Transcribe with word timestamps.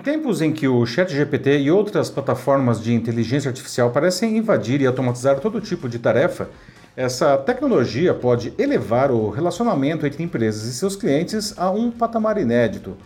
Em 0.00 0.02
tempos 0.02 0.40
em 0.40 0.50
que 0.50 0.66
o 0.66 0.86
ChatGPT 0.86 1.58
e 1.58 1.70
outras 1.70 2.08
plataformas 2.08 2.82
de 2.82 2.94
inteligência 2.94 3.50
artificial 3.50 3.90
parecem 3.90 4.38
invadir 4.38 4.80
e 4.80 4.86
automatizar 4.86 5.40
todo 5.40 5.60
tipo 5.60 5.90
de 5.90 5.98
tarefa, 5.98 6.48
essa 6.96 7.36
tecnologia 7.36 8.14
pode 8.14 8.54
elevar 8.56 9.10
o 9.10 9.28
relacionamento 9.28 10.06
entre 10.06 10.22
empresas 10.22 10.64
e 10.64 10.72
seus 10.72 10.96
clientes 10.96 11.52
a 11.58 11.70
um 11.70 11.90
patamar 11.90 12.38
inédito. 12.38 12.96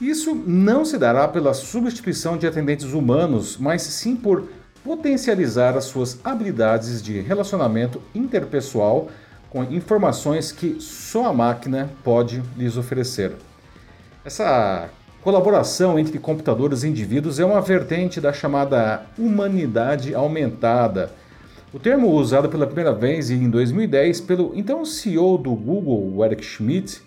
Isso 0.00 0.34
não 0.34 0.86
se 0.86 0.96
dará 0.96 1.28
pela 1.28 1.52
substituição 1.52 2.38
de 2.38 2.46
atendentes 2.46 2.94
humanos, 2.94 3.58
mas 3.58 3.82
sim 3.82 4.16
por 4.16 4.48
potencializar 4.82 5.76
as 5.76 5.84
suas 5.84 6.18
habilidades 6.24 7.02
de 7.02 7.20
relacionamento 7.20 8.00
interpessoal 8.14 9.10
com 9.50 9.64
informações 9.64 10.50
que 10.50 10.80
só 10.80 11.26
a 11.26 11.32
máquina 11.34 11.90
pode 12.02 12.42
lhes 12.56 12.78
oferecer. 12.78 13.32
Essa 14.24 14.88
colaboração 15.22 15.98
entre 15.98 16.18
computadores 16.18 16.82
e 16.82 16.88
indivíduos 16.88 17.38
é 17.38 17.44
uma 17.44 17.60
vertente 17.60 18.20
da 18.20 18.32
chamada 18.32 19.06
humanidade 19.18 20.14
aumentada. 20.14 21.12
O 21.72 21.78
termo 21.78 22.10
usado 22.10 22.48
pela 22.48 22.66
primeira 22.66 22.94
vez 22.94 23.30
em 23.30 23.50
2010 23.50 24.22
pelo 24.22 24.52
então 24.54 24.84
CEO 24.84 25.36
do 25.36 25.54
Google, 25.54 26.24
Eric 26.24 26.42
Schmidt, 26.42 27.02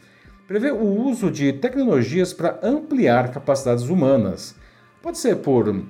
prevê 0.48 0.70
o 0.70 0.84
uso 0.84 1.32
de 1.32 1.54
tecnologias 1.54 2.34
para 2.34 2.60
ampliar 2.62 3.32
capacidades 3.32 3.86
humanas. 3.86 4.54
Pode 5.02 5.18
ser 5.18 5.38
por 5.38 5.84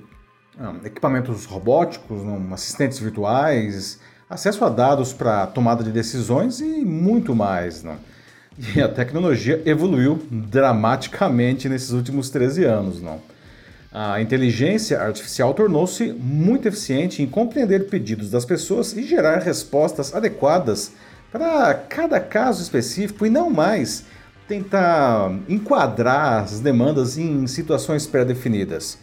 ah, 0.58 0.74
equipamentos 0.84 1.44
robóticos, 1.44 2.22
assistentes 2.52 2.98
virtuais, 2.98 4.00
acesso 4.30 4.64
a 4.64 4.70
dados 4.70 5.12
para 5.12 5.46
tomada 5.46 5.84
de 5.84 5.90
decisões 5.90 6.60
e 6.60 6.84
muito 6.84 7.34
mais. 7.34 7.82
Não? 7.82 7.96
E 8.58 8.80
a 8.80 8.88
tecnologia 8.88 9.62
evoluiu 9.64 10.22
dramaticamente 10.30 11.68
nesses 11.68 11.90
últimos 11.90 12.28
13 12.30 12.64
anos. 12.64 13.00
Não? 13.00 13.20
A 13.90 14.20
inteligência 14.20 15.00
artificial 15.00 15.52
tornou-se 15.52 16.12
muito 16.12 16.66
eficiente 16.68 17.22
em 17.22 17.26
compreender 17.26 17.88
pedidos 17.88 18.30
das 18.30 18.44
pessoas 18.44 18.96
e 18.96 19.02
gerar 19.02 19.38
respostas 19.38 20.14
adequadas 20.14 20.92
para 21.30 21.74
cada 21.74 22.20
caso 22.20 22.62
específico 22.62 23.26
e 23.26 23.30
não 23.30 23.50
mais 23.50 24.04
tentar 24.48 25.30
enquadrar 25.48 26.42
as 26.42 26.60
demandas 26.60 27.16
em 27.16 27.46
situações 27.46 28.06
pré-definidas. 28.06 28.98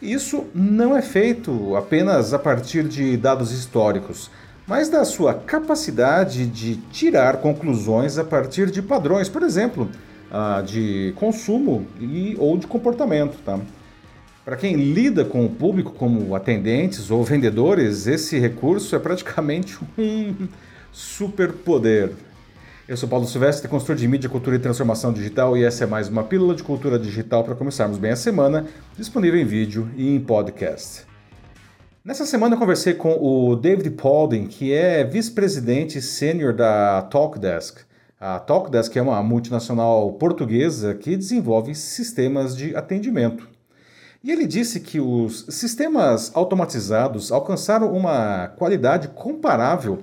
Isso 0.00 0.46
não 0.54 0.96
é 0.96 1.02
feito 1.02 1.76
apenas 1.76 2.32
a 2.32 2.38
partir 2.38 2.84
de 2.84 3.16
dados 3.16 3.52
históricos, 3.52 4.30
mas 4.70 4.88
da 4.88 5.04
sua 5.04 5.34
capacidade 5.34 6.46
de 6.46 6.76
tirar 6.92 7.38
conclusões 7.38 8.18
a 8.18 8.22
partir 8.22 8.70
de 8.70 8.80
padrões, 8.80 9.28
por 9.28 9.42
exemplo, 9.42 9.90
ah, 10.30 10.62
de 10.64 11.12
consumo 11.16 11.88
e, 12.00 12.36
ou 12.38 12.56
de 12.56 12.68
comportamento. 12.68 13.36
Tá? 13.44 13.58
Para 14.44 14.54
quem 14.54 14.76
lida 14.76 15.24
com 15.24 15.44
o 15.44 15.50
público 15.50 15.90
como 15.90 16.36
atendentes 16.36 17.10
ou 17.10 17.24
vendedores, 17.24 18.06
esse 18.06 18.38
recurso 18.38 18.94
é 18.94 19.00
praticamente 19.00 19.76
um 19.98 20.46
superpoder. 20.92 22.12
Eu 22.86 22.96
sou 22.96 23.08
Paulo 23.08 23.26
Silvestre, 23.26 23.68
consultor 23.68 23.96
de 23.96 24.06
mídia, 24.06 24.30
cultura 24.30 24.54
e 24.54 24.60
transformação 24.60 25.12
digital, 25.12 25.56
e 25.56 25.64
essa 25.64 25.82
é 25.82 25.86
mais 25.88 26.08
uma 26.08 26.22
pílula 26.22 26.54
de 26.54 26.62
cultura 26.62 26.96
digital 26.96 27.42
para 27.42 27.56
começarmos 27.56 27.98
bem 27.98 28.12
a 28.12 28.16
semana, 28.16 28.66
disponível 28.96 29.40
em 29.40 29.44
vídeo 29.44 29.90
e 29.96 30.14
em 30.14 30.20
podcast. 30.20 31.09
Nessa 32.02 32.24
semana 32.24 32.54
eu 32.54 32.58
conversei 32.58 32.94
com 32.94 33.12
o 33.20 33.54
David 33.54 33.90
Paulding, 33.90 34.46
que 34.46 34.72
é 34.72 35.04
vice-presidente 35.04 36.00
sênior 36.00 36.54
da 36.54 37.02
Talkdesk. 37.02 37.80
A 38.18 38.38
Talkdesk 38.38 38.96
é 38.96 39.02
uma 39.02 39.22
multinacional 39.22 40.10
portuguesa 40.14 40.94
que 40.94 41.14
desenvolve 41.14 41.74
sistemas 41.74 42.56
de 42.56 42.74
atendimento. 42.74 43.46
E 44.24 44.32
ele 44.32 44.46
disse 44.46 44.80
que 44.80 44.98
os 44.98 45.44
sistemas 45.50 46.30
automatizados 46.34 47.30
alcançaram 47.30 47.92
uma 47.92 48.48
qualidade 48.48 49.08
comparável 49.08 50.02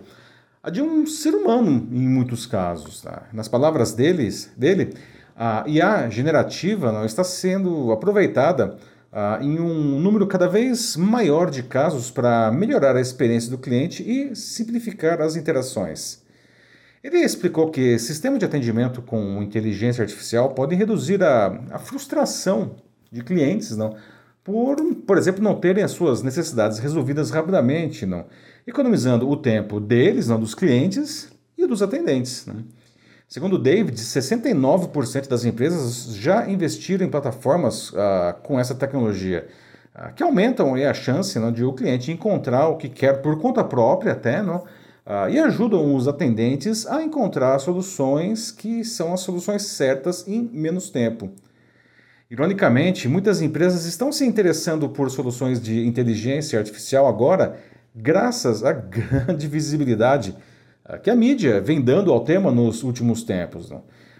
a 0.61 0.69
de 0.69 0.83
um 0.83 1.07
ser 1.07 1.33
humano 1.33 1.87
em 1.91 2.07
muitos 2.07 2.45
casos. 2.45 3.01
Tá? 3.01 3.23
Nas 3.33 3.47
palavras 3.47 3.93
deles, 3.93 4.51
dele, 4.55 4.93
a 5.35 5.63
IA 5.65 6.11
generativa 6.11 6.91
não 6.91 7.05
está 7.05 7.23
sendo 7.23 7.91
aproveitada 7.91 8.77
uh, 9.11 9.43
em 9.43 9.59
um 9.59 9.99
número 9.99 10.27
cada 10.27 10.47
vez 10.47 10.95
maior 10.95 11.49
de 11.49 11.63
casos 11.63 12.11
para 12.11 12.51
melhorar 12.51 12.95
a 12.95 13.01
experiência 13.01 13.49
do 13.49 13.57
cliente 13.57 14.03
e 14.03 14.35
simplificar 14.35 15.21
as 15.21 15.35
interações. 15.35 16.21
Ele 17.03 17.19
explicou 17.19 17.69
que 17.69 17.97
sistemas 17.99 18.39
de 18.39 18.45
atendimento 18.45 19.01
com 19.01 19.41
inteligência 19.41 20.01
artificial 20.01 20.49
podem 20.53 20.77
reduzir 20.77 21.23
a, 21.23 21.47
a 21.71 21.79
frustração 21.79 22.75
de 23.11 23.23
clientes, 23.23 23.75
não, 23.77 23.95
por, 24.43 24.77
por 25.05 25.17
exemplo, 25.17 25.43
não 25.43 25.59
terem 25.59 25.83
as 25.83 25.91
suas 25.91 26.23
necessidades 26.23 26.79
resolvidas 26.79 27.31
rapidamente, 27.31 28.05
não, 28.05 28.25
economizando 28.65 29.29
o 29.29 29.37
tempo 29.37 29.79
deles, 29.79 30.27
não, 30.27 30.39
dos 30.39 30.55
clientes 30.55 31.29
e 31.57 31.65
dos 31.65 31.81
atendentes. 31.81 32.45
Né? 32.45 32.55
Segundo 33.29 33.59
David, 33.59 33.99
69% 33.99 35.27
das 35.27 35.43
empresas 35.43 36.15
já 36.15 36.49
investiram 36.49 37.05
em 37.05 37.09
plataformas 37.09 37.89
uh, 37.89 38.33
com 38.41 38.57
essa 38.57 38.73
tecnologia, 38.73 39.45
uh, 39.93 40.13
que 40.13 40.23
aumentam 40.23 40.75
a 40.75 40.93
chance 40.93 41.37
de 41.51 41.65
o 41.65 41.73
cliente 41.73 42.09
encontrar 42.09 42.69
o 42.69 42.77
que 42.77 42.87
quer 42.87 43.21
por 43.21 43.37
conta 43.41 43.65
própria 43.65 44.13
até, 44.13 44.41
não? 44.41 44.59
Uh, 45.05 45.29
e 45.29 45.39
ajudam 45.39 45.93
os 45.93 46.07
atendentes 46.07 46.87
a 46.87 47.03
encontrar 47.03 47.59
soluções 47.59 48.49
que 48.49 48.85
são 48.85 49.13
as 49.13 49.19
soluções 49.19 49.63
certas 49.63 50.25
em 50.25 50.49
menos 50.53 50.89
tempo. 50.89 51.29
Ironicamente, 52.31 53.09
muitas 53.09 53.41
empresas 53.41 53.85
estão 53.85 54.09
se 54.09 54.25
interessando 54.25 54.87
por 54.87 55.11
soluções 55.11 55.61
de 55.61 55.85
inteligência 55.85 56.57
artificial 56.59 57.05
agora 57.07 57.57
graças 57.93 58.63
à 58.63 58.71
grande 58.73 59.47
visibilidade 59.47 60.33
ah, 60.33 60.56
que 61.01 61.09
a 61.09 61.15
mídia 61.15 61.59
vem 61.59 61.81
dando 61.81 62.13
ao 62.13 62.21
tema 62.21 62.51
nos 62.51 62.83
últimos 62.83 63.23
tempos. 63.23 63.69
Né? 63.69 63.79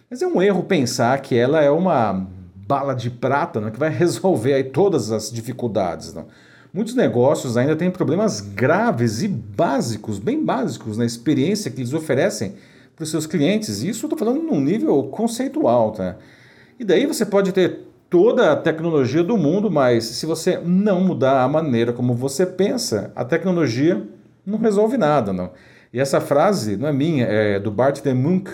Mas 0.09 0.21
é 0.21 0.27
um 0.27 0.41
erro 0.41 0.63
pensar 0.63 1.21
que 1.21 1.35
ela 1.37 1.61
é 1.61 1.69
uma 1.69 2.27
bala 2.55 2.93
de 2.93 3.09
prata 3.09 3.61
né, 3.61 3.71
que 3.71 3.79
vai 3.79 3.89
resolver 3.93 4.53
aí 4.53 4.65
todas 4.65 5.11
as 5.11 5.31
dificuldades. 5.31 6.13
Né? 6.13 6.25
Muitos 6.73 6.95
negócios 6.95 7.55
ainda 7.55 7.75
têm 7.75 7.89
problemas 7.89 8.41
graves 8.41 9.23
e 9.23 9.27
básicos, 9.27 10.19
bem 10.19 10.43
básicos, 10.43 10.97
na 10.97 11.05
experiência 11.05 11.71
que 11.71 11.79
eles 11.79 11.93
oferecem 11.93 12.55
para 12.95 13.03
os 13.03 13.09
seus 13.09 13.25
clientes. 13.25 13.81
E 13.81 13.89
isso 13.89 14.05
eu 14.05 14.07
estou 14.09 14.19
falando 14.19 14.43
num 14.43 14.59
nível 14.59 15.03
conceitual. 15.03 15.91
Tá? 15.91 16.17
E 16.77 16.83
daí 16.83 17.05
você 17.05 17.25
pode 17.25 17.53
ter 17.53 17.87
toda 18.09 18.51
a 18.51 18.55
tecnologia 18.55 19.23
do 19.23 19.37
mundo, 19.37 19.71
mas 19.71 20.03
se 20.03 20.25
você 20.25 20.57
não 20.57 21.01
mudar 21.01 21.43
a 21.43 21.47
maneira 21.47 21.93
como 21.93 22.13
você 22.13 22.45
pensa, 22.45 23.11
a 23.15 23.23
tecnologia 23.23 24.05
não 24.45 24.57
resolve 24.57 24.97
nada, 24.97 25.31
não. 25.33 25.51
E 25.93 25.99
essa 25.99 26.19
frase 26.19 26.75
não 26.75 26.87
é 26.87 26.93
minha, 26.93 27.25
é 27.25 27.59
do 27.59 27.71
Bart 27.71 28.01
de 28.01 28.13
Munk, 28.13 28.51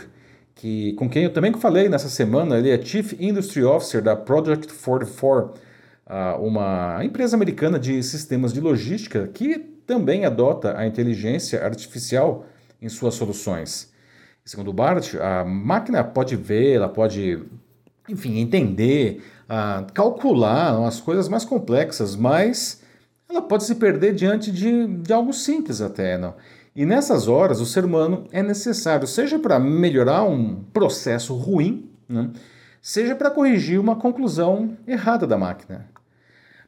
que, 0.55 0.93
com 0.93 1.09
quem 1.09 1.23
eu 1.23 1.33
também 1.33 1.53
falei 1.53 1.89
nessa 1.89 2.09
semana, 2.09 2.57
ele 2.57 2.69
é 2.69 2.81
Chief 2.81 3.13
Industry 3.19 3.63
Officer 3.63 4.01
da 4.01 4.15
Project 4.15 4.71
44, 4.73 5.59
uma 6.39 7.03
empresa 7.03 7.35
americana 7.35 7.79
de 7.79 8.01
sistemas 8.03 8.53
de 8.53 8.61
logística 8.61 9.27
que 9.27 9.57
também 9.85 10.25
adota 10.25 10.77
a 10.77 10.85
inteligência 10.85 11.63
artificial 11.63 12.45
em 12.81 12.89
suas 12.89 13.15
soluções. 13.15 13.91
Segundo 14.45 14.69
o 14.69 14.73
Bart, 14.73 15.15
a 15.15 15.43
máquina 15.45 16.03
pode 16.03 16.35
ver, 16.35 16.73
ela 16.73 16.89
pode, 16.89 17.39
enfim, 18.09 18.39
entender, 18.39 19.23
a 19.47 19.85
calcular 19.93 20.85
as 20.85 20.99
coisas 20.99 21.29
mais 21.29 21.45
complexas, 21.45 22.15
mas 22.15 22.81
ela 23.29 23.41
pode 23.41 23.63
se 23.63 23.75
perder 23.75 24.13
diante 24.13 24.51
de, 24.51 24.87
de 24.87 25.13
algo 25.13 25.33
simples 25.33 25.81
até. 25.81 26.17
Não? 26.17 26.35
E 26.75 26.85
nessas 26.85 27.27
horas 27.27 27.61
o 27.61 27.65
ser 27.65 27.85
humano 27.85 28.25
é 28.31 28.41
necessário, 28.41 29.07
seja 29.07 29.37
para 29.37 29.59
melhorar 29.59 30.23
um 30.23 30.63
processo 30.73 31.35
ruim, 31.35 31.89
né? 32.09 32.31
seja 32.81 33.15
para 33.15 33.29
corrigir 33.29 33.79
uma 33.79 33.95
conclusão 33.95 34.75
errada 34.87 35.27
da 35.27 35.37
máquina. 35.37 35.85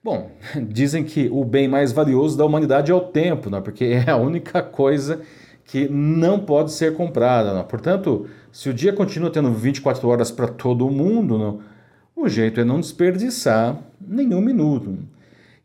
Bom, 0.04 0.30
dizem 0.70 1.04
que 1.04 1.28
o 1.32 1.44
bem 1.44 1.68
mais 1.68 1.92
valioso 1.92 2.38
da 2.38 2.46
humanidade 2.46 2.92
é 2.92 2.96
o 2.96 3.02
tempo, 3.02 3.50
né? 3.50 3.60
porque 3.60 3.86
é 3.86 4.10
a 4.12 4.16
única 4.18 4.62
coisa 4.62 5.22
que 5.64 5.90
não 5.90 6.40
pode 6.40 6.72
ser 6.72 6.96
comprada. 6.96 7.54
Né? 7.54 7.64
Portanto, 7.64 8.28
se 8.52 8.70
o 8.70 8.74
dia 8.74 8.94
continua 8.94 9.32
tendo 9.32 9.52
24 9.52 10.08
horas 10.08 10.30
para 10.30 10.48
todo 10.48 10.90
mundo, 10.90 11.38
né? 11.38 11.54
O 12.16 12.30
jeito 12.30 12.62
é 12.62 12.64
não 12.64 12.80
desperdiçar 12.80 13.78
nenhum 14.00 14.40
minuto. 14.40 14.98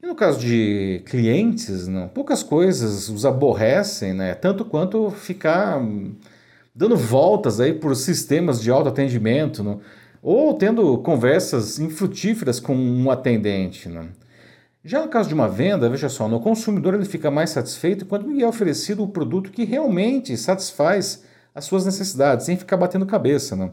E 0.02 0.06
no 0.06 0.14
caso 0.14 0.40
de 0.40 1.02
clientes, 1.04 1.86
não, 1.86 2.08
poucas 2.08 2.42
coisas 2.42 3.10
os 3.10 3.26
aborrecem, 3.26 4.14
né? 4.14 4.34
tanto 4.34 4.64
quanto 4.64 5.10
ficar 5.10 5.78
dando 6.74 6.96
voltas 6.96 7.60
aí 7.60 7.74
por 7.74 7.94
sistemas 7.94 8.62
de 8.62 8.70
autoatendimento, 8.70 9.62
não? 9.62 9.80
ou 10.22 10.54
tendo 10.54 10.96
conversas 10.98 11.78
infrutíferas 11.78 12.58
com 12.58 12.74
um 12.74 13.10
atendente. 13.10 13.90
Não? 13.90 14.08
Já 14.82 15.02
no 15.02 15.08
caso 15.08 15.28
de 15.28 15.34
uma 15.34 15.48
venda, 15.48 15.90
veja 15.90 16.08
só, 16.08 16.26
no 16.26 16.40
consumidor 16.40 16.94
ele 16.94 17.04
fica 17.04 17.30
mais 17.30 17.50
satisfeito 17.50 18.06
quando 18.06 18.30
lhe 18.30 18.42
é 18.42 18.48
oferecido 18.48 19.02
o 19.02 19.08
produto 19.08 19.50
que 19.50 19.64
realmente 19.64 20.34
satisfaz 20.34 21.24
as 21.54 21.66
suas 21.66 21.84
necessidades, 21.84 22.46
sem 22.46 22.56
ficar 22.56 22.78
batendo 22.78 23.04
cabeça. 23.04 23.54
Não? 23.54 23.72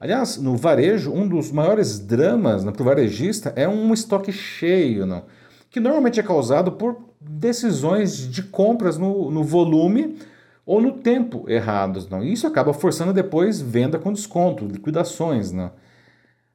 Aliás, 0.00 0.38
no 0.38 0.56
varejo, 0.56 1.12
um 1.12 1.28
dos 1.28 1.52
maiores 1.52 2.00
dramas 2.00 2.64
né, 2.64 2.72
para 2.72 2.82
o 2.82 2.84
varejista 2.84 3.52
é 3.54 3.68
um 3.68 3.94
estoque 3.94 4.32
cheio, 4.32 5.06
não? 5.06 5.22
Que 5.70 5.80
normalmente 5.80 6.20
é 6.20 6.22
causado 6.22 6.72
por 6.72 6.96
decisões 7.20 8.28
de 8.28 8.42
compras 8.42 8.96
no, 8.96 9.30
no 9.30 9.42
volume 9.42 10.16
ou 10.64 10.80
no 10.80 10.92
tempo 10.92 11.44
errados. 11.48 12.08
Não? 12.08 12.22
E 12.22 12.32
isso 12.32 12.46
acaba 12.46 12.72
forçando 12.72 13.12
depois 13.12 13.60
venda 13.60 13.98
com 13.98 14.12
desconto, 14.12 14.66
liquidações. 14.66 15.52
Não? 15.52 15.70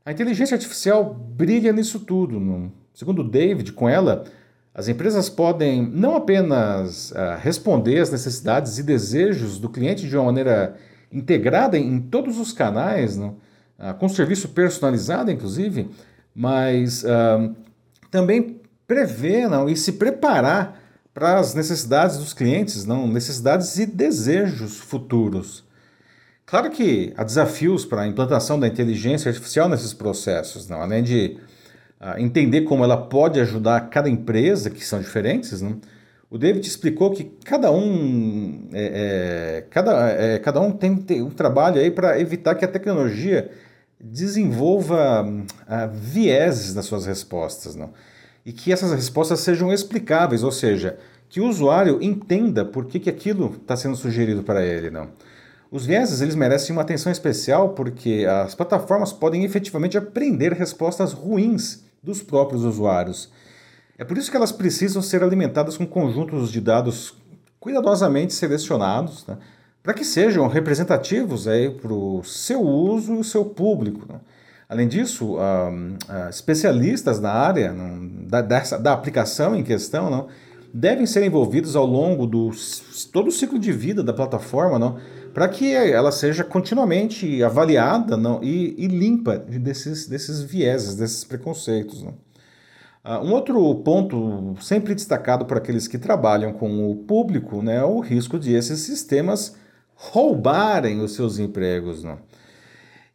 A 0.06 0.12
inteligência 0.12 0.56
artificial 0.56 1.14
brilha 1.14 1.72
nisso 1.72 2.00
tudo. 2.00 2.40
Não? 2.40 2.72
Segundo 2.94 3.24
David, 3.24 3.74
com 3.74 3.90
ela, 3.90 4.26
as 4.74 4.88
empresas 4.88 5.30
podem 5.30 5.82
não 5.82 6.16
apenas 6.16 7.12
uh, 7.12 7.38
responder 7.40 8.00
às 8.00 8.12
necessidades 8.12 8.78
e 8.78 8.84
desejos 8.84 9.60
do 9.60 9.70
cliente 9.70 10.08
de 10.08 10.16
uma 10.16 10.26
maneira 10.26 10.76
integrada 11.12 11.78
em 11.78 12.00
todos 12.00 12.40
os 12.40 12.52
canais, 12.52 13.16
não? 13.16 13.36
Uh, 13.78 13.94
com 14.00 14.10
serviço 14.10 14.50
personalizado, 14.50 15.30
inclusive, 15.32 15.90
mas 16.34 17.04
uh, 17.04 17.56
também 18.10 18.62
prever 18.94 19.50
não? 19.50 19.68
e 19.68 19.76
se 19.76 19.94
preparar 19.94 20.80
para 21.14 21.40
as 21.40 21.54
necessidades 21.54 22.18
dos 22.18 22.34
clientes, 22.34 22.86
não 22.86 23.08
necessidades 23.08 23.78
e 23.78 23.86
desejos 23.86 24.78
futuros. 24.78 25.64
Claro 26.46 26.70
que 26.70 27.14
há 27.18 27.24
desafios 27.24 27.86
para 27.86 28.02
a 28.02 28.08
implantação 28.08 28.60
da 28.60 28.68
inteligência 28.68 29.30
artificial 29.30 29.68
nesses 29.68 29.94
processos, 29.94 30.68
não? 30.68 30.82
além 30.82 31.02
de 31.02 31.38
uh, 32.00 32.20
entender 32.20 32.62
como 32.62 32.84
ela 32.84 32.98
pode 32.98 33.40
ajudar 33.40 33.90
cada 33.90 34.10
empresa, 34.10 34.70
que 34.70 34.86
são 34.86 35.00
diferentes. 35.00 35.62
Não? 35.62 35.80
O 36.30 36.38
David 36.38 36.68
explicou 36.68 37.12
que 37.12 37.26
cada 37.46 37.72
um, 37.72 38.68
é, 38.74 39.58
é, 39.58 39.62
cada, 39.70 40.10
é, 40.10 40.40
cada 40.40 40.60
um 40.62 40.72
tem, 40.72 40.96
tem 40.98 41.22
um 41.22 41.30
trabalho 41.30 41.80
aí 41.80 41.90
para 41.90 42.20
evitar 42.20 42.56
que 42.56 42.66
a 42.66 42.68
tecnologia 42.68 43.52
desenvolva 44.00 45.24
uh, 45.24 45.92
vieses 45.94 46.76
nas 46.76 46.86
suas 46.86 47.06
respostas. 47.06 47.76
Não? 47.76 47.92
E 48.46 48.52
que 48.52 48.72
essas 48.72 48.92
respostas 48.92 49.40
sejam 49.40 49.72
explicáveis, 49.72 50.44
ou 50.44 50.52
seja, 50.52 50.98
que 51.30 51.40
o 51.40 51.48
usuário 51.48 52.00
entenda 52.02 52.64
por 52.64 52.86
que, 52.86 53.00
que 53.00 53.10
aquilo 53.10 53.56
está 53.62 53.76
sendo 53.76 53.96
sugerido 53.96 54.44
para 54.44 54.64
ele. 54.64 54.90
Não. 54.90 55.10
Os 55.72 55.86
vieses 55.86 56.22
eles 56.22 56.36
merecem 56.36 56.76
uma 56.76 56.84
atenção 56.84 57.12
especial 57.12 57.70
porque 57.70 58.28
as 58.30 58.54
plataformas 58.54 59.12
podem 59.12 59.44
efetivamente 59.44 59.98
aprender 59.98 60.54
respostas 60.54 61.14
ruins 61.14 61.84
dos 62.04 62.22
próprios 62.22 62.64
usuários. 62.64 63.32
É 63.98 64.04
por 64.04 64.18
isso 64.18 64.30
que 64.30 64.38
elas 64.38 64.52
precisam 64.52 65.02
ser 65.02 65.24
alimentadas 65.24 65.78
com 65.78 65.88
conjuntos 65.88 66.52
de 66.52 66.62
dados 66.62 67.16
cuidadosamente 67.60 68.34
selecionados, 68.34 69.26
né, 69.26 69.38
para 69.82 69.94
que 69.94 70.04
sejam 70.04 70.48
representativos 70.48 71.46
para 71.82 71.94
o 71.94 72.24
seu 72.24 72.62
uso 72.62 73.16
e 73.16 73.20
o 73.20 73.24
seu 73.24 73.46
público. 73.46 74.22
Além 74.74 74.88
disso, 74.88 75.36
uh, 75.36 76.30
especialistas 76.32 77.20
na 77.20 77.32
área 77.32 77.72
não, 77.72 78.08
da, 78.28 78.42
dessa, 78.42 78.80
da 78.80 78.92
aplicação 78.92 79.56
em 79.56 79.62
questão 79.62 80.10
não, 80.10 80.28
devem 80.74 81.06
ser 81.06 81.24
envolvidos 81.24 81.76
ao 81.76 81.86
longo 81.86 82.26
do 82.26 82.50
todo 83.12 83.28
o 83.28 83.32
ciclo 83.32 83.60
de 83.60 83.72
vida 83.72 84.02
da 84.02 84.12
plataforma 84.12 84.98
para 85.32 85.48
que 85.48 85.72
ela 85.72 86.12
seja 86.12 86.44
continuamente 86.44 87.44
avaliada 87.44 88.18
não, 88.18 88.44
e, 88.44 88.74
e 88.76 88.88
limpa 88.88 89.38
desses, 89.38 90.08
desses 90.08 90.42
vieses, 90.42 90.96
desses 90.96 91.24
preconceitos. 91.24 92.02
Não. 92.02 92.16
Uh, 93.06 93.24
um 93.28 93.32
outro 93.32 93.76
ponto 93.76 94.56
sempre 94.60 94.96
destacado 94.96 95.46
por 95.46 95.58
aqueles 95.58 95.88
que 95.88 96.00
trabalham 96.00 96.52
com 96.52 96.90
o 96.90 96.96
público 96.96 97.62
né, 97.62 97.76
é 97.76 97.84
o 97.84 98.00
risco 98.00 98.40
de 98.40 98.56
esses 98.56 98.80
sistemas 98.80 99.56
roubarem 99.94 101.00
os 101.00 101.14
seus 101.14 101.38
empregos. 101.38 102.04
Não. 102.04 102.18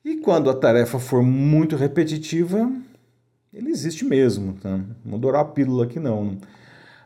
E 0.04 0.16
quando 0.16 0.48
a 0.48 0.54
tarefa 0.54 0.98
for 0.98 1.22
muito 1.22 1.76
repetitiva, 1.76 2.70
ele 3.52 3.70
existe 3.70 4.04
mesmo. 4.04 4.54
Tá? 4.54 4.80
Não 5.04 5.18
dourar 5.18 5.42
a 5.42 5.44
pílula 5.44 5.84
aqui 5.84 5.98
não. 5.98 6.38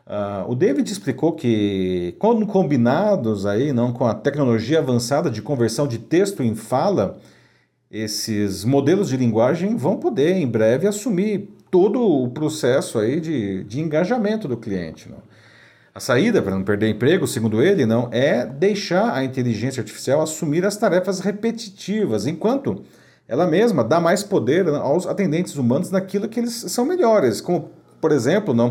Uh, 0.05 0.49
o 0.49 0.55
David 0.55 0.91
explicou 0.91 1.31
que, 1.33 2.15
quando 2.19 2.45
combinados 2.45 3.45
aí, 3.45 3.71
não 3.71 3.93
com 3.93 4.05
a 4.05 4.13
tecnologia 4.13 4.79
avançada 4.79 5.29
de 5.29 5.41
conversão 5.41 5.87
de 5.87 5.97
texto 5.97 6.43
em 6.43 6.55
fala, 6.55 7.19
esses 7.89 8.65
modelos 8.65 9.07
de 9.07 9.15
linguagem 9.15 9.77
vão 9.77 9.97
poder, 9.97 10.35
em 10.35 10.47
breve, 10.47 10.87
assumir 10.87 11.49
todo 11.71 12.01
o 12.01 12.29
processo 12.29 12.99
aí 12.99 13.19
de, 13.19 13.63
de 13.63 13.79
engajamento 13.79 14.47
do 14.47 14.57
cliente. 14.57 15.09
Não? 15.09 15.17
A 15.95 15.99
saída 15.99 16.41
para 16.41 16.55
não 16.55 16.63
perder 16.63 16.89
emprego, 16.89 17.27
segundo 17.27 17.61
ele, 17.61 17.85
não 17.85 18.09
é 18.11 18.45
deixar 18.45 19.13
a 19.13 19.23
inteligência 19.23 19.81
artificial 19.81 20.21
assumir 20.21 20.65
as 20.65 20.75
tarefas 20.75 21.19
repetitivas, 21.19 22.25
enquanto 22.25 22.83
ela 23.27 23.45
mesma 23.45 23.83
dá 23.83 23.99
mais 23.99 24.23
poder 24.23 24.67
aos 24.67 25.05
atendentes 25.05 25.55
humanos 25.55 25.91
naquilo 25.91 26.27
que 26.27 26.39
eles 26.39 26.53
são 26.53 26.83
melhores, 26.83 27.39
como, 27.39 27.69
por 28.01 28.11
exemplo, 28.11 28.55
não 28.55 28.69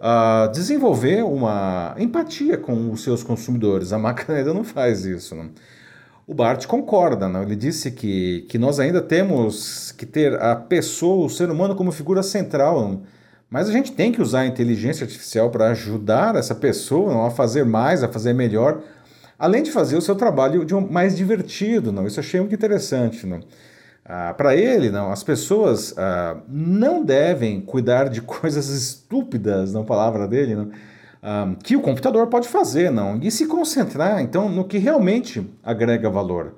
uh, 0.00 0.50
desenvolver 0.52 1.24
uma 1.24 1.96
empatia 1.98 2.56
com 2.56 2.92
os 2.92 3.02
seus 3.02 3.24
consumidores. 3.24 3.92
A 3.92 3.98
máquina 3.98 4.38
ainda 4.38 4.54
não 4.54 4.62
faz 4.62 5.04
isso. 5.04 5.34
Não? 5.34 5.50
O 6.24 6.32
Bart 6.32 6.66
concorda, 6.66 7.28
não? 7.28 7.42
ele 7.42 7.56
disse 7.56 7.90
que, 7.90 8.46
que 8.48 8.58
nós 8.58 8.78
ainda 8.78 9.02
temos 9.02 9.90
que 9.90 10.06
ter 10.06 10.40
a 10.40 10.54
pessoa, 10.54 11.26
o 11.26 11.28
ser 11.28 11.50
humano, 11.50 11.74
como 11.74 11.90
figura 11.90 12.22
central. 12.22 12.80
Não? 12.80 13.02
Mas 13.50 13.68
a 13.68 13.72
gente 13.72 13.90
tem 13.90 14.12
que 14.12 14.22
usar 14.22 14.40
a 14.40 14.46
inteligência 14.46 15.04
artificial 15.04 15.50
para 15.50 15.70
ajudar 15.70 16.36
essa 16.36 16.54
pessoa 16.54 17.26
a 17.26 17.30
fazer 17.30 17.64
mais, 17.64 18.04
a 18.04 18.08
fazer 18.08 18.32
melhor, 18.32 18.80
além 19.36 19.62
de 19.64 19.72
fazer 19.72 19.96
o 19.96 20.00
seu 20.00 20.14
trabalho 20.14 20.64
um, 20.76 20.80
mais 20.80 21.16
divertido. 21.16 21.90
Não? 21.90 22.06
Isso 22.06 22.20
eu 22.20 22.24
achei 22.24 22.38
muito 22.38 22.54
interessante. 22.54 23.26
Não? 23.26 23.40
Ah, 24.04 24.34
para 24.34 24.54
ele, 24.54 24.90
não, 24.90 25.10
as 25.10 25.24
pessoas 25.24 25.94
ah, 25.98 26.36
não 26.48 27.04
devem 27.04 27.60
cuidar 27.60 28.08
de 28.08 28.22
coisas 28.22 28.68
estúpidas, 28.68 29.72
não 29.72 29.84
palavra 29.84 30.28
dele, 30.28 30.54
não, 30.54 30.70
ah, 31.22 31.54
que 31.62 31.76
o 31.76 31.80
computador 31.80 32.26
pode 32.28 32.48
fazer, 32.48 32.90
não, 32.90 33.18
e 33.22 33.30
se 33.30 33.46
concentrar 33.46 34.20
então 34.20 34.48
no 34.48 34.64
que 34.64 34.78
realmente 34.78 35.48
agrega 35.62 36.08
valor. 36.08 36.54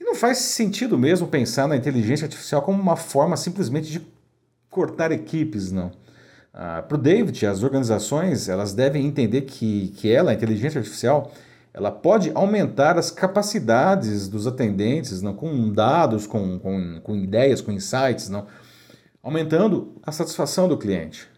E 0.00 0.04
não 0.04 0.14
faz 0.14 0.38
sentido 0.38 0.96
mesmo 0.96 1.26
pensar 1.26 1.68
na 1.68 1.76
inteligência 1.76 2.24
artificial 2.24 2.62
como 2.62 2.80
uma 2.80 2.96
forma 2.96 3.36
simplesmente 3.36 3.90
de 3.90 4.00
cortar 4.70 5.12
equipes, 5.12 5.72
não. 5.72 5.90
Ah, 6.52 6.82
Para 6.82 6.96
o 6.96 7.00
David, 7.00 7.46
as 7.46 7.62
organizações 7.62 8.48
elas 8.48 8.72
devem 8.72 9.06
entender 9.06 9.42
que, 9.42 9.88
que 9.96 10.10
ela, 10.10 10.30
a 10.30 10.34
inteligência 10.34 10.78
artificial, 10.78 11.30
ela 11.72 11.90
pode 11.90 12.32
aumentar 12.34 12.98
as 12.98 13.10
capacidades 13.10 14.28
dos 14.28 14.46
atendentes, 14.46 15.22
não, 15.22 15.34
com 15.34 15.72
dados, 15.72 16.26
com, 16.26 16.58
com, 16.58 17.00
com 17.02 17.16
ideias, 17.16 17.60
com 17.60 17.70
insights, 17.70 18.28
não, 18.28 18.46
aumentando 19.22 19.94
a 20.02 20.10
satisfação 20.10 20.66
do 20.68 20.76
cliente. 20.76 21.28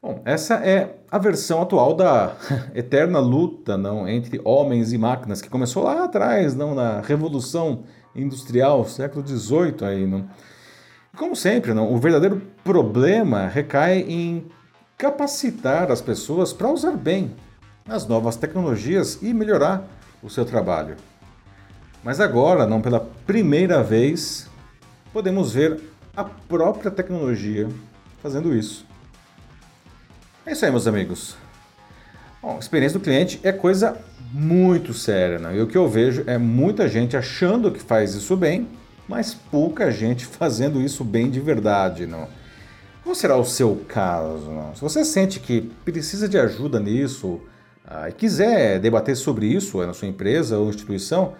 Bom, 0.00 0.22
essa 0.24 0.54
é 0.64 0.98
a 1.10 1.18
versão 1.18 1.60
atual 1.62 1.94
da 1.94 2.36
eterna 2.74 3.18
luta 3.18 3.76
não, 3.76 4.08
entre 4.08 4.40
homens 4.44 4.92
e 4.92 4.98
máquinas, 4.98 5.42
que 5.42 5.50
começou 5.50 5.82
lá 5.82 6.04
atrás, 6.04 6.54
não, 6.54 6.74
na 6.74 7.00
Revolução 7.00 7.82
Industrial, 8.14 8.84
século 8.84 9.26
XVIII. 9.26 9.74
Aí, 9.82 10.06
não. 10.06 10.28
Como 11.16 11.34
sempre, 11.34 11.72
não, 11.72 11.90
o 11.90 11.98
verdadeiro 11.98 12.42
problema 12.62 13.46
recai 13.46 14.00
em 14.00 14.44
capacitar 14.98 15.90
as 15.90 16.02
pessoas 16.02 16.52
para 16.52 16.70
usar 16.70 16.92
bem 16.92 17.34
as 17.88 18.06
novas 18.06 18.36
tecnologias 18.36 19.22
e 19.22 19.32
melhorar 19.32 19.82
o 20.22 20.28
seu 20.28 20.44
trabalho. 20.44 20.96
Mas 22.04 22.20
agora, 22.20 22.66
não 22.66 22.82
pela 22.82 23.00
primeira 23.26 23.82
vez, 23.82 24.48
podemos 25.10 25.52
ver 25.52 25.80
a 26.14 26.22
própria 26.22 26.90
tecnologia 26.90 27.66
fazendo 28.22 28.54
isso. 28.54 28.84
É 30.44 30.52
isso 30.52 30.66
aí, 30.66 30.70
meus 30.70 30.86
amigos. 30.86 31.34
Bom, 32.42 32.56
a 32.56 32.58
experiência 32.58 32.98
do 32.98 33.02
cliente 33.02 33.40
é 33.42 33.52
coisa 33.52 33.96
muito 34.32 34.92
séria, 34.92 35.38
né? 35.38 35.56
e 35.56 35.62
o 35.62 35.66
que 35.66 35.78
eu 35.78 35.88
vejo 35.88 36.24
é 36.26 36.36
muita 36.36 36.86
gente 36.86 37.16
achando 37.16 37.72
que 37.72 37.80
faz 37.80 38.14
isso 38.14 38.36
bem 38.36 38.68
mas 39.08 39.34
pouca 39.34 39.90
gente 39.90 40.24
fazendo 40.26 40.80
isso 40.80 41.04
bem 41.04 41.30
de 41.30 41.40
verdade, 41.40 42.06
não. 42.06 42.28
Qual 43.02 43.14
será 43.14 43.36
o 43.36 43.44
seu 43.44 43.84
caso? 43.86 44.50
Não? 44.50 44.74
Se 44.74 44.80
você 44.80 45.04
sente 45.04 45.38
que 45.38 45.62
precisa 45.84 46.28
de 46.28 46.36
ajuda 46.36 46.80
nisso 46.80 47.40
ah, 47.86 48.08
e 48.08 48.12
quiser 48.12 48.80
debater 48.80 49.14
sobre 49.16 49.46
isso 49.46 49.78
na 49.86 49.94
sua 49.94 50.08
empresa 50.08 50.58
ou 50.58 50.68
instituição, 50.68 51.34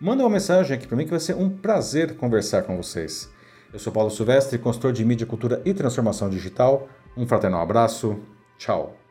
manda 0.00 0.24
uma 0.24 0.30
mensagem 0.30 0.76
aqui 0.76 0.86
para 0.86 0.96
mim 0.96 1.04
que 1.04 1.10
vai 1.10 1.20
ser 1.20 1.36
um 1.36 1.48
prazer 1.48 2.16
conversar 2.16 2.62
com 2.62 2.76
vocês. 2.76 3.30
Eu 3.72 3.78
sou 3.78 3.92
Paulo 3.92 4.10
Silvestre, 4.10 4.58
consultor 4.58 4.92
de 4.92 5.04
mídia, 5.04 5.26
cultura 5.26 5.62
e 5.64 5.72
transformação 5.72 6.28
digital. 6.28 6.88
Um 7.16 7.26
fraternal 7.26 7.62
abraço. 7.62 8.18
Tchau. 8.58 9.01